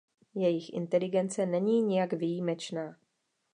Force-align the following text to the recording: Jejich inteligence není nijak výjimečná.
Jejich 0.35 0.73
inteligence 0.73 1.45
není 1.45 1.81
nijak 1.81 2.13
výjimečná. 2.13 2.97